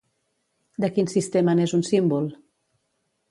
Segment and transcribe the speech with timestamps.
[0.85, 2.31] De quin sistema n'és un símbol?